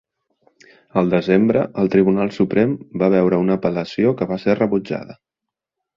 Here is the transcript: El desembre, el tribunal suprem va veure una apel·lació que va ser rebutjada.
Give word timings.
El 1.01 1.11
desembre, 1.13 1.61
el 1.83 1.91
tribunal 1.95 2.33
suprem 2.39 2.73
va 3.03 3.11
veure 3.17 3.41
una 3.45 3.59
apel·lació 3.61 4.19
que 4.23 4.29
va 4.33 4.43
ser 4.47 4.57
rebutjada. 4.63 5.21